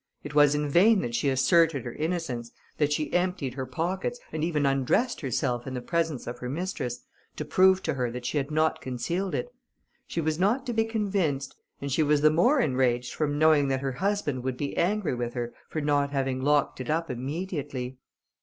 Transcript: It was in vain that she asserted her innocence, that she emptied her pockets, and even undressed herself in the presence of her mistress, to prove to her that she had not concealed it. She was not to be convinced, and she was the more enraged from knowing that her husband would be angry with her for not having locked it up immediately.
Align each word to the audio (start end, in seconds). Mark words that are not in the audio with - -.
It 0.23 0.33
was 0.33 0.55
in 0.55 0.67
vain 0.67 1.01
that 1.03 1.13
she 1.13 1.29
asserted 1.29 1.85
her 1.85 1.93
innocence, 1.93 2.49
that 2.79 2.91
she 2.91 3.13
emptied 3.13 3.53
her 3.53 3.67
pockets, 3.67 4.19
and 4.31 4.43
even 4.43 4.65
undressed 4.65 5.21
herself 5.21 5.67
in 5.67 5.75
the 5.75 5.79
presence 5.83 6.25
of 6.25 6.39
her 6.39 6.49
mistress, 6.49 7.01
to 7.35 7.45
prove 7.45 7.83
to 7.83 7.93
her 7.93 8.09
that 8.09 8.25
she 8.25 8.39
had 8.39 8.49
not 8.49 8.81
concealed 8.81 9.35
it. 9.35 9.53
She 10.07 10.19
was 10.19 10.39
not 10.39 10.65
to 10.65 10.73
be 10.73 10.85
convinced, 10.85 11.55
and 11.81 11.91
she 11.91 12.01
was 12.01 12.21
the 12.21 12.31
more 12.31 12.59
enraged 12.59 13.13
from 13.13 13.37
knowing 13.37 13.67
that 13.67 13.81
her 13.81 13.91
husband 13.91 14.41
would 14.43 14.57
be 14.57 14.75
angry 14.75 15.13
with 15.13 15.35
her 15.35 15.53
for 15.69 15.81
not 15.81 16.09
having 16.09 16.41
locked 16.41 16.81
it 16.81 16.89
up 16.89 17.11
immediately. 17.11 17.99